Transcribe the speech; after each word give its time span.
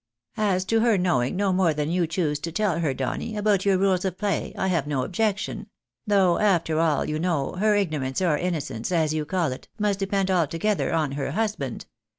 "As 0.55 0.65
to 0.65 0.79
her 0.79 0.97
knowing 0.97 1.35
no 1.35 1.53
more 1.53 1.75
than 1.75 1.91
you 1.91 2.07
choose 2.07 2.39
to 2.39 2.51
tell 2.51 2.79
her, 2.79 2.91
Donny, 2.91 3.37
about 3.37 3.65
your 3.67 3.77
rules 3.77 4.03
of 4.03 4.17
play, 4.17 4.51
I 4.57 4.65
have 4.67 4.87
no 4.87 5.03
objection; 5.03 5.67
though, 6.07 6.39
after 6.39 6.79
all, 6.79 7.05
you 7.07 7.19
know, 7.19 7.51
her 7.59 7.75
ignorance 7.75 8.19
or 8.19 8.35
innocence, 8.35 8.91
as 8.91 9.13
you 9.13 9.25
call 9.25 9.51
it, 9.51 9.67
must 9.77 9.99
depend 9.99 10.31
altogether 10.31 10.91
on 10.91 11.11
her 11.11 11.33
husband. 11.33 11.85